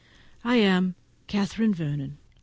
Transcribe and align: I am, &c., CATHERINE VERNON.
I 0.43 0.55
am, 0.55 0.95
&c., 1.27 1.37
CATHERINE 1.37 1.75
VERNON. 1.75 2.17